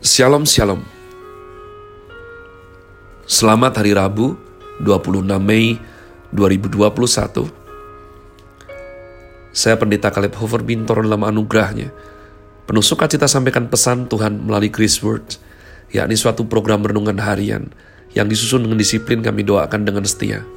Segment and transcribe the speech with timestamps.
[0.00, 0.80] Shalom Shalom.
[3.28, 4.32] Selamat Hari Rabu
[4.80, 5.76] 26 Mei
[6.32, 6.88] 2021
[9.52, 11.92] Saya Pendeta Caleb Hofer Bintor dalam anugerahnya.
[12.64, 15.36] Penuh sukacita sampaikan pesan Tuhan melalui Chris Words
[15.92, 17.68] yakni suatu program renungan harian
[18.16, 20.48] yang disusun dengan disiplin kami doakan dengan setia.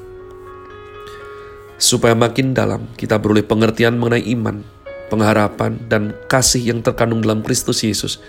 [1.76, 4.64] Supaya makin dalam kita beroleh pengertian mengenai iman,
[5.12, 8.24] pengharapan, dan kasih yang terkandung dalam Kristus Yesus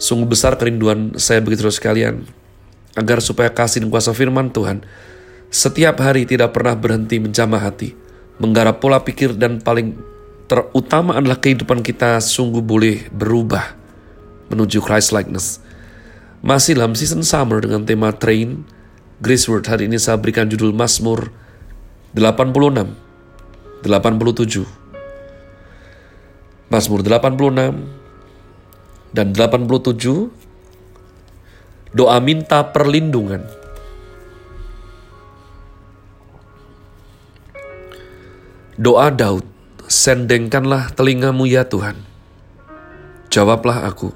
[0.00, 2.28] Sungguh besar kerinduan saya begitu sekalian,
[2.96, 4.84] agar supaya kasih dan kuasa firman Tuhan
[5.52, 7.92] setiap hari tidak pernah berhenti menjamah hati,
[8.40, 9.92] menggarap pola pikir dan paling
[10.48, 13.76] terutama adalah kehidupan kita sungguh boleh berubah
[14.48, 15.60] menuju Christ likeness.
[16.40, 18.64] Masih dalam season summer dengan tema Train,
[19.20, 21.28] Grace Word hari ini saya berikan judul Mazmur
[22.16, 22.96] 86,
[23.84, 24.64] 87.
[26.72, 28.01] Mazmur 86,
[29.12, 30.32] dan 87
[31.92, 33.44] doa minta perlindungan.
[38.80, 39.44] Doa Daud,
[39.84, 41.94] sendengkanlah telingamu ya Tuhan.
[43.28, 44.10] Jawablah aku,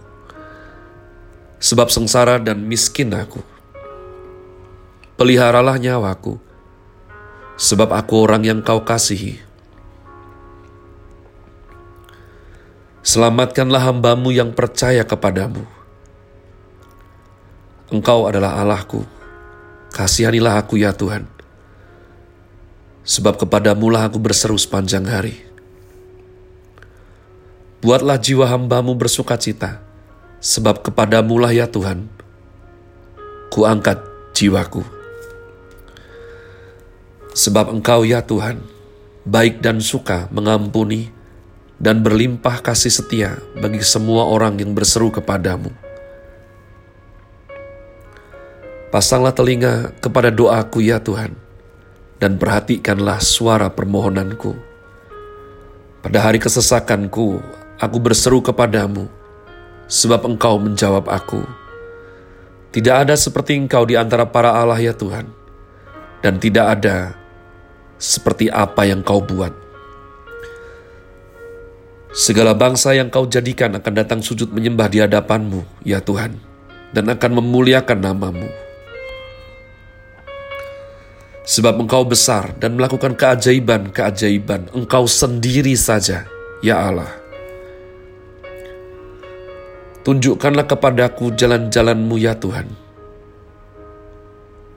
[1.60, 3.44] sebab sengsara dan miskin aku.
[5.16, 6.40] Peliharalah nyawaku,
[7.60, 9.45] sebab aku orang yang kau kasihi.
[13.06, 15.62] Selamatkanlah hambamu yang percaya kepadamu.
[17.86, 19.06] Engkau adalah Allahku.
[19.94, 21.22] Kasihanilah aku ya Tuhan.
[23.06, 25.38] Sebab kepadamu lah aku berseru sepanjang hari.
[27.78, 29.78] Buatlah jiwa hambamu bersuka cita,
[30.42, 32.10] sebab kepadamu lah ya Tuhan.
[33.54, 34.02] Kuangkat
[34.34, 34.82] jiwaku.
[37.38, 38.58] Sebab engkau ya Tuhan,
[39.22, 41.15] baik dan suka mengampuni,
[41.76, 45.68] dan berlimpah kasih setia bagi semua orang yang berseru kepadamu.
[48.88, 51.36] Pasanglah telinga kepada doaku ya Tuhan,
[52.16, 54.56] dan perhatikanlah suara permohonanku.
[56.00, 57.42] Pada hari kesesakanku,
[57.76, 59.10] aku berseru kepadamu,
[59.84, 61.44] sebab engkau menjawab aku.
[62.72, 65.28] Tidak ada seperti engkau di antara para Allah ya Tuhan,
[66.24, 67.12] dan tidak ada
[68.00, 69.65] seperti apa yang kau buat.
[72.16, 76.40] Segala bangsa yang kau jadikan akan datang sujud menyembah di hadapanmu, ya Tuhan,
[76.96, 78.48] dan akan memuliakan namamu.
[81.44, 86.24] Sebab engkau besar dan melakukan keajaiban-keajaiban, engkau sendiri saja,
[86.64, 87.12] ya Allah.
[90.00, 92.72] Tunjukkanlah kepadaku jalan-jalanmu ya Tuhan.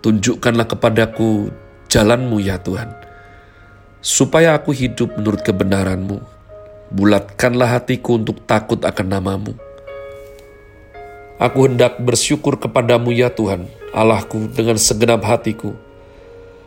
[0.03, 1.56] Tunjukkanlah kepadaku
[1.88, 2.91] jalanmu ya Tuhan,
[4.03, 6.38] supaya aku hidup menurut kebenaranmu
[6.89, 9.53] bulatkanlah hatiku untuk takut akan namamu.
[11.39, 15.72] Aku hendak bersyukur kepadamu ya Tuhan, Allahku dengan segenap hatiku,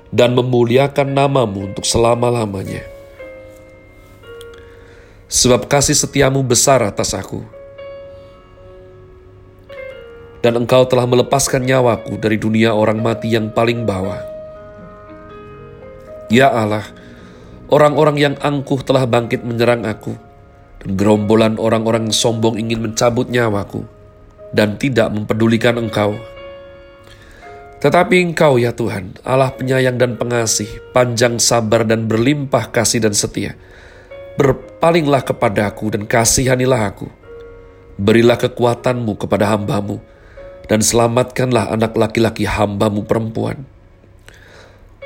[0.08, 2.80] dan memuliakan namamu untuk selama-lamanya.
[5.28, 7.44] Sebab kasih setiamu besar atas aku,
[10.40, 14.20] dan engkau telah melepaskan nyawaku dari dunia orang mati yang paling bawah.
[16.32, 16.88] Ya Allah,
[17.72, 20.12] Orang-orang yang angkuh telah bangkit menyerang aku,
[20.84, 23.88] dan gerombolan orang-orang sombong ingin mencabut nyawaku,
[24.52, 26.12] dan tidak mempedulikan engkau.
[27.80, 33.56] Tetapi engkau ya Tuhan, Allah penyayang dan pengasih, panjang sabar dan berlimpah kasih dan setia.
[34.36, 37.08] Berpalinglah kepadaku dan kasihanilah aku.
[37.96, 39.96] Berilah kekuatanmu kepada hambamu,
[40.68, 43.71] dan selamatkanlah anak laki-laki hambamu perempuan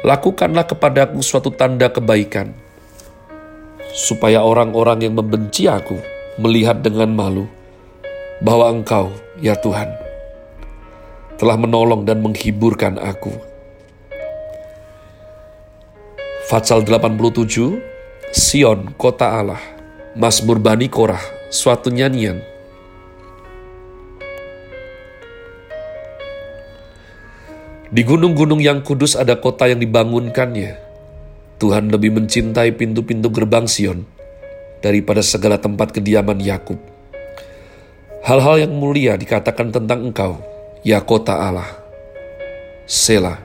[0.06, 2.54] lakukanlah kepadaku suatu tanda kebaikan,
[3.90, 5.98] supaya orang-orang yang membenci aku
[6.38, 7.50] melihat dengan malu
[8.38, 9.10] bahwa Engkau,
[9.42, 9.90] ya Tuhan,
[11.42, 13.34] telah menolong dan menghiburkan aku.
[16.46, 17.82] Fatsal 87,
[18.30, 19.58] Sion, kota Allah,
[20.14, 22.55] Mazmur Bani Korah, suatu nyanyian
[27.96, 30.76] Di gunung-gunung yang kudus ada kota yang dibangunkannya.
[31.56, 34.04] Tuhan lebih mencintai pintu-pintu gerbang Sion
[34.84, 36.76] daripada segala tempat kediaman Yakub.
[38.20, 40.36] Hal-hal yang mulia dikatakan tentang engkau,
[40.84, 41.72] ya kota Allah.
[42.84, 43.40] Sela.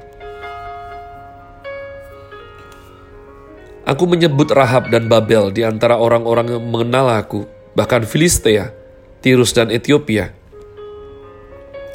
[3.87, 8.75] Aku menyebut Rahab dan Babel di antara orang-orang yang mengenal aku, bahkan Filistea,
[9.23, 10.35] Tirus dan Ethiopia.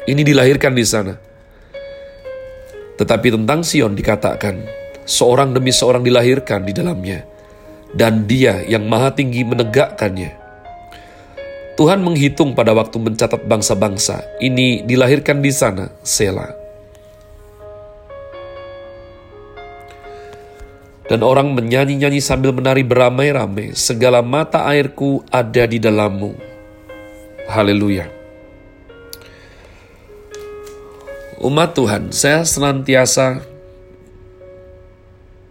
[0.09, 1.26] Ini dilahirkan di sana
[2.97, 4.65] tetapi tentang Sion dikatakan,
[5.05, 7.21] seorang demi seorang dilahirkan di dalamnya,
[7.93, 10.33] dan dia yang maha tinggi menegakkannya.
[11.77, 14.41] Tuhan menghitung pada waktu mencatat bangsa-bangsa.
[14.41, 16.49] Ini dilahirkan di sana, Sela.
[21.05, 23.77] Dan orang menyanyi-nyanyi sambil menari beramai-ramai.
[23.77, 26.33] Segala mata airku ada di dalammu.
[27.47, 28.16] Haleluya.
[31.37, 33.45] Umat Tuhan, saya senantiasa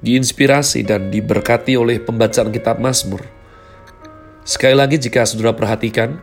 [0.02, 3.22] diinspirasi dan diberkati oleh pembacaan kitab Mazmur.
[4.42, 6.18] Sekali lagi jika saudara perhatikan,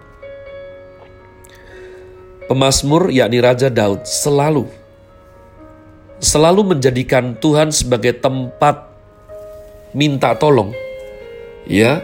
[2.51, 4.68] pemazmur yakni Raja Daud selalu
[6.19, 8.92] selalu menjadikan Tuhan sebagai tempat
[9.95, 10.75] minta tolong.
[11.63, 12.04] Ya,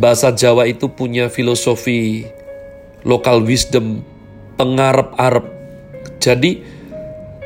[0.00, 2.24] bahasa Jawa itu punya filosofi
[3.04, 4.00] local wisdom
[4.56, 5.52] pengarep-arep.
[6.16, 6.73] Jadi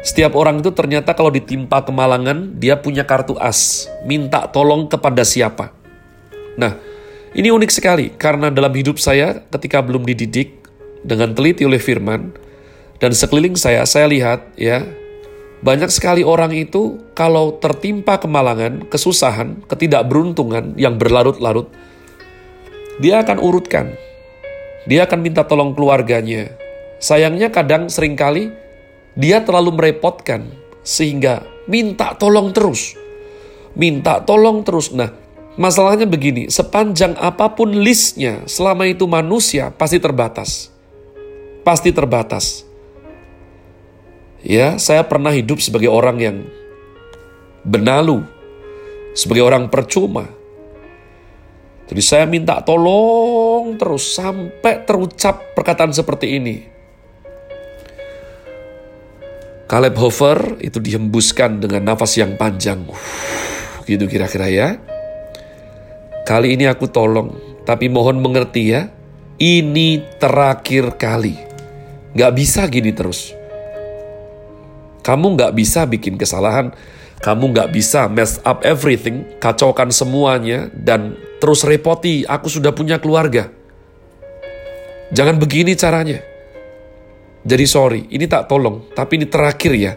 [0.03, 5.75] setiap orang itu ternyata kalau ditimpa kemalangan, dia punya kartu as, minta tolong kepada siapa.
[6.55, 6.79] Nah,
[7.35, 10.62] ini unik sekali karena dalam hidup saya ketika belum dididik
[11.03, 12.31] dengan teliti oleh firman
[13.03, 14.87] dan sekeliling saya, saya lihat ya,
[15.59, 21.67] banyak sekali orang itu kalau tertimpa kemalangan, kesusahan, ketidakberuntungan yang berlarut-larut,
[23.03, 23.95] dia akan urutkan.
[24.87, 26.55] Dia akan minta tolong keluarganya.
[27.03, 28.50] Sayangnya kadang sering kali
[29.19, 30.47] dia terlalu merepotkan
[30.87, 32.94] sehingga minta tolong terus.
[33.75, 34.94] Minta tolong terus.
[34.94, 35.11] Nah,
[35.59, 40.70] masalahnya begini, sepanjang apa pun listnya, selama itu manusia pasti terbatas.
[41.67, 42.62] Pasti terbatas.
[44.38, 46.37] Ya, saya pernah hidup sebagai orang yang
[47.67, 48.23] benalu,
[49.19, 50.31] sebagai orang percuma.
[51.91, 56.78] Jadi saya minta tolong terus sampai terucap perkataan seperti ini.
[59.69, 62.88] Caleb Hofer itu dihembuskan dengan nafas yang panjang.
[62.88, 62.97] Uh,
[63.85, 64.69] gitu kira-kira ya.
[66.25, 67.37] Kali ini aku tolong,
[67.69, 68.88] tapi mohon mengerti ya.
[69.37, 71.37] Ini terakhir kali.
[72.17, 73.37] Gak bisa gini terus.
[75.05, 76.69] Kamu nggak bisa bikin kesalahan,
[77.25, 83.49] kamu nggak bisa mess up everything, kacaukan semuanya, dan terus repoti, aku sudah punya keluarga.
[85.09, 86.28] Jangan begini caranya.
[87.49, 89.97] Jadi sorry, ini tak tolong, tapi ini terakhir ya.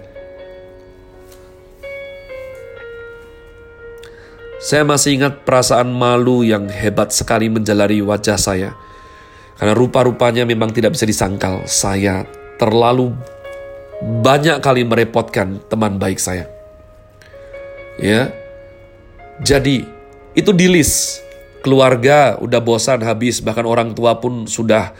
[4.62, 8.71] Saya masih ingat perasaan malu yang hebat sekali menjalari wajah saya.
[9.59, 11.68] Karena rupa-rupanya memang tidak bisa disangkal.
[11.68, 12.24] Saya
[12.56, 13.12] terlalu
[14.00, 16.48] banyak kali merepotkan teman baik saya.
[18.00, 18.31] Ya.
[19.44, 19.83] Jadi,
[20.38, 21.19] itu di list.
[21.65, 24.95] Keluarga udah bosan habis, bahkan orang tua pun sudah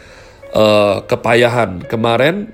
[0.52, 1.84] uh, kepayahan.
[1.88, 2.52] Kemarin,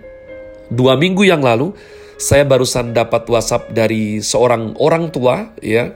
[0.70, 1.74] dua minggu yang lalu,
[2.18, 5.92] saya barusan dapat WhatsApp dari seorang orang tua, ya.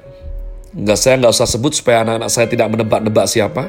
[0.73, 3.69] Nggak, saya nggak usah sebut supaya anak-anak saya tidak menebak-nebak siapa.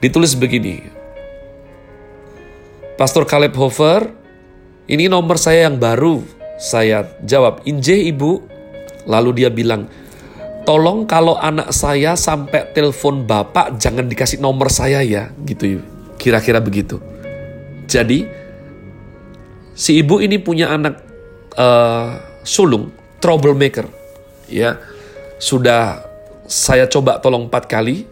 [0.00, 0.80] Ditulis begini,
[3.00, 4.12] Pastor Caleb Hofer
[4.90, 6.20] ini nomor saya yang baru.
[6.60, 8.44] Saya jawab, Inje ibu.
[9.08, 9.88] Lalu dia bilang,
[10.68, 15.32] tolong kalau anak saya sampai telepon bapak jangan dikasih nomor saya ya.
[15.48, 15.80] Gitu
[16.20, 17.00] kira-kira begitu.
[17.90, 18.22] Jadi,
[19.74, 21.02] si ibu ini punya anak
[21.58, 23.90] uh, sulung, troublemaker.
[24.46, 24.78] Ya,
[25.42, 26.06] sudah
[26.46, 28.06] saya coba tolong empat kali,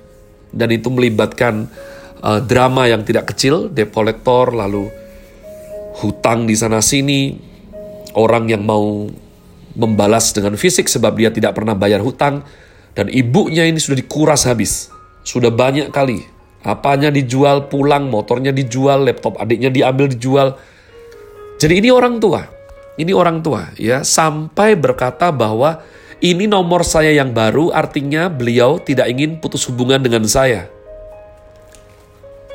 [0.51, 1.71] dan itu melibatkan
[2.27, 4.91] uh, drama yang tidak kecil, debt collector, lalu
[6.03, 7.39] hutang di sana sini,
[8.19, 9.07] orang yang mau
[9.79, 12.43] membalas dengan fisik sebab dia tidak pernah bayar hutang,
[12.99, 14.91] dan ibunya ini sudah dikuras habis.
[15.23, 16.38] Sudah banyak kali.
[16.67, 20.59] Apanya dijual, pulang, motornya dijual, laptop adiknya diambil dijual.
[21.59, 22.43] Jadi ini orang tua.
[22.99, 25.79] Ini orang tua ya, sampai berkata bahwa
[26.19, 30.67] ini nomor saya yang baru artinya beliau tidak ingin putus hubungan dengan saya.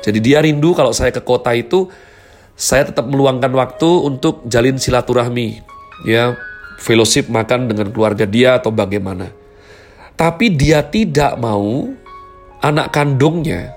[0.04, 1.88] Jadi dia rindu kalau saya ke kota itu
[2.60, 5.64] saya tetap meluangkan waktu untuk jalin silaturahmi,
[6.04, 6.36] ya,
[6.76, 9.32] fellowship makan dengan keluarga dia atau bagaimana.
[10.12, 11.88] Tapi dia tidak mau
[12.60, 13.72] anak kandungnya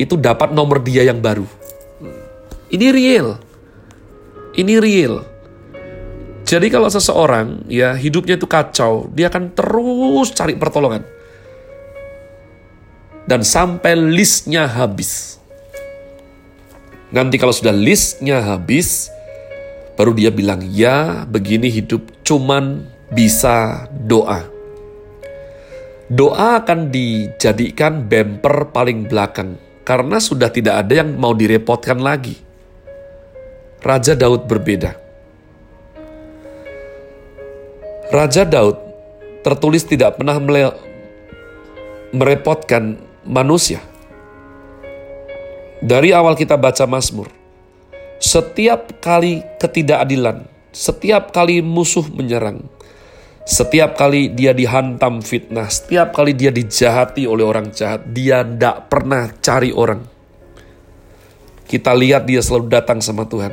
[0.00, 1.44] itu dapat nomor dia yang baru.
[2.72, 3.36] Ini real.
[4.56, 5.14] Ini real.
[6.42, 11.04] Jadi kalau seseorang ya hidupnya itu kacau, dia akan terus cari pertolongan.
[13.24, 15.38] Dan sampai listnya habis.
[17.12, 19.12] Nanti kalau sudah listnya habis,
[19.94, 24.48] baru dia bilang, ya begini hidup cuman bisa doa.
[26.12, 32.38] Doa akan dijadikan bumper paling belakang, karena sudah tidak ada yang mau direpotkan lagi.
[33.82, 34.94] Raja Daud berbeda.
[38.12, 38.76] Raja Daud
[39.42, 40.38] tertulis tidak pernah
[42.12, 43.80] merepotkan manusia
[45.82, 47.26] Dari awal kita baca Mazmur,
[48.22, 52.70] setiap kali ketidakadilan, setiap kali musuh menyerang,
[53.42, 59.26] setiap kali dia dihantam fitnah, setiap kali dia dijahati oleh orang jahat, dia tidak pernah
[59.42, 60.02] cari orang.
[61.66, 63.50] Kita lihat dia selalu datang sama Tuhan.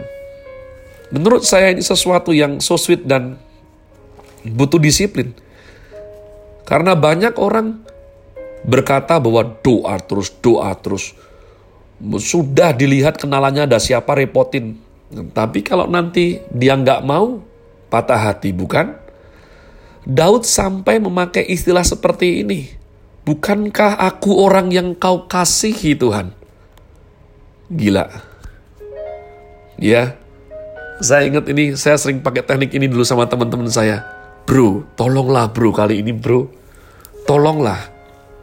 [1.09, 3.39] Menurut saya ini sesuatu yang so sweet dan
[4.45, 5.33] butuh disiplin.
[6.69, 7.81] Karena banyak orang
[8.61, 11.17] berkata bahwa doa terus, doa terus.
[12.21, 14.77] Sudah dilihat kenalannya ada siapa repotin.
[15.09, 17.41] Tapi kalau nanti dia nggak mau,
[17.89, 18.98] patah hati bukan?
[20.07, 22.71] Daud sampai memakai istilah seperti ini.
[23.27, 26.31] Bukankah aku orang yang kau kasihi Tuhan?
[27.69, 28.07] Gila.
[29.79, 30.19] Ya,
[30.99, 34.03] saya ingat ini, saya sering pakai teknik ini dulu sama teman-teman saya.
[34.43, 36.51] Bro, tolonglah bro kali ini bro.
[37.23, 37.79] Tolonglah.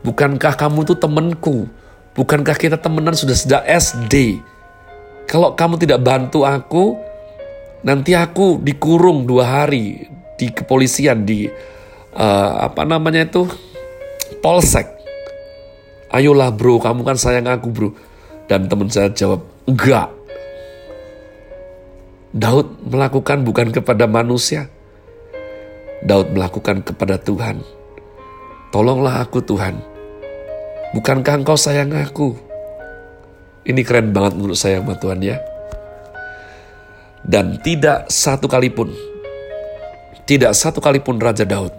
[0.01, 1.69] Bukankah kamu tuh temanku?
[2.17, 4.41] Bukankah kita temenan sudah sejak SD?
[5.29, 6.97] Kalau kamu tidak bantu aku,
[7.85, 11.49] nanti aku dikurung dua hari, di kepolisian di
[12.17, 13.49] uh, apa namanya itu?
[14.41, 14.89] Polsek.
[16.13, 17.91] Ayolah bro kamu kan sayang aku bro.
[18.47, 20.13] Dan teman saya jawab enggak.
[22.37, 24.69] Daud melakukan bukan kepada manusia.
[26.05, 27.65] Daud melakukan kepada Tuhan.
[28.71, 29.81] Tolonglah aku Tuhan.
[30.93, 32.37] Bukankah engkau sayang aku?
[33.67, 35.41] Ini keren banget menurut saya sama Tuhan ya.
[37.27, 38.95] Dan tidak satu kali pun
[40.27, 41.71] tidak satu kali pun Raja Daud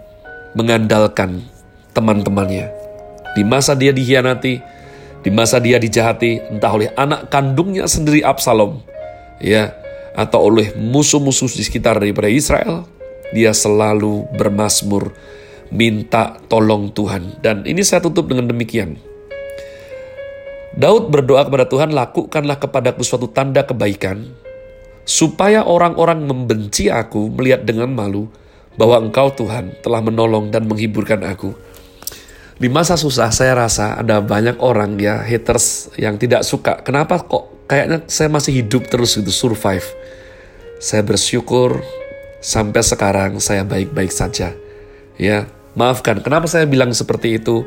[0.56, 1.44] mengandalkan
[1.92, 2.72] teman-temannya.
[3.36, 4.54] Di masa dia dihianati,
[5.20, 8.80] di masa dia dijahati, entah oleh anak kandungnya sendiri Absalom,
[9.36, 9.76] ya,
[10.16, 12.88] atau oleh musuh-musuh di sekitar daripada Israel,
[13.36, 15.12] dia selalu bermasmur,
[15.68, 17.44] minta tolong Tuhan.
[17.44, 18.96] Dan ini saya tutup dengan demikian.
[20.72, 24.24] Daud berdoa kepada Tuhan, lakukanlah kepadaku suatu tanda kebaikan,
[25.08, 28.28] supaya orang-orang membenci aku melihat dengan malu
[28.76, 31.56] bahwa Engkau Tuhan telah menolong dan menghiburkan aku.
[32.60, 36.84] Di masa susah saya rasa ada banyak orang ya haters yang tidak suka.
[36.84, 39.88] Kenapa kok kayaknya saya masih hidup terus gitu survive.
[40.76, 41.80] Saya bersyukur
[42.44, 44.52] sampai sekarang saya baik-baik saja.
[45.16, 47.64] Ya, maafkan kenapa saya bilang seperti itu?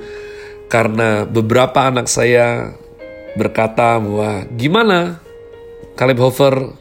[0.69, 2.77] Karena beberapa anak saya
[3.35, 5.19] berkata bahwa gimana
[5.95, 6.80] Caleb Hofer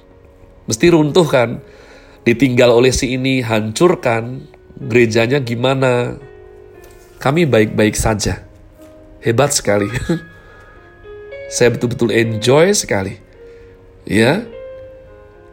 [0.71, 1.59] mesti runtuh kan.
[2.23, 4.47] Ditinggal oleh si ini, hancurkan.
[4.79, 6.15] Gerejanya gimana?
[7.19, 8.47] Kami baik-baik saja.
[9.19, 9.91] Hebat sekali.
[11.55, 13.19] saya betul-betul enjoy sekali.
[14.07, 14.47] Ya,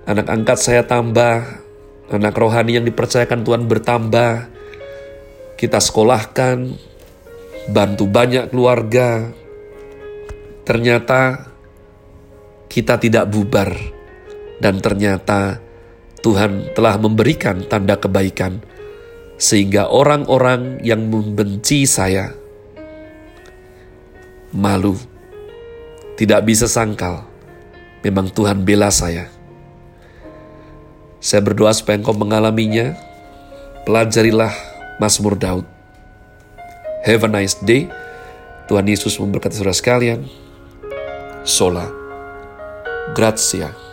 [0.05, 1.43] anak angkat saya tambah,
[2.13, 4.47] anak rohani yang dipercayakan Tuhan bertambah.
[5.57, 6.77] Kita sekolahkan,
[7.73, 9.33] bantu banyak keluarga.
[10.63, 11.49] Ternyata
[12.69, 13.96] kita tidak bubar
[14.57, 15.61] dan ternyata
[16.21, 18.59] Tuhan telah memberikan tanda kebaikan,
[19.37, 22.33] sehingga orang-orang yang membenci saya
[24.49, 24.97] malu,
[26.17, 27.29] tidak bisa sangkal.
[28.01, 29.29] Memang Tuhan bela saya.
[31.17, 32.93] Saya berdoa supaya engkau mengalaminya.
[33.83, 34.53] Pelajarilah
[34.99, 35.65] Mazmur Daud.
[37.07, 37.87] Have a nice day.
[38.67, 40.27] Tuhan Yesus memberkati saudara sekalian.
[41.47, 41.87] Sola.
[43.15, 43.86] Grazie.